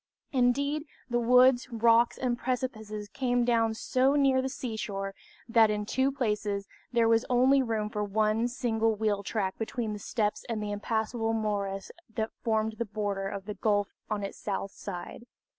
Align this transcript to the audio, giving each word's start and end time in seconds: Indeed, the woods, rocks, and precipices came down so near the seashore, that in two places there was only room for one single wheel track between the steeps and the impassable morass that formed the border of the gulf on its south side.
Indeed, 0.31 0.85
the 1.11 1.19
woods, 1.19 1.69
rocks, 1.69 2.17
and 2.17 2.35
precipices 2.35 3.07
came 3.09 3.45
down 3.45 3.75
so 3.75 4.15
near 4.15 4.41
the 4.41 4.49
seashore, 4.49 5.13
that 5.47 5.69
in 5.69 5.85
two 5.85 6.11
places 6.11 6.67
there 6.91 7.07
was 7.07 7.23
only 7.29 7.61
room 7.61 7.87
for 7.87 8.03
one 8.03 8.47
single 8.47 8.95
wheel 8.95 9.21
track 9.21 9.59
between 9.59 9.93
the 9.93 9.99
steeps 9.99 10.43
and 10.49 10.59
the 10.59 10.71
impassable 10.71 11.33
morass 11.33 11.91
that 12.15 12.31
formed 12.41 12.77
the 12.79 12.85
border 12.85 13.27
of 13.27 13.45
the 13.45 13.53
gulf 13.53 13.89
on 14.09 14.23
its 14.23 14.39
south 14.39 14.71
side. 14.71 15.27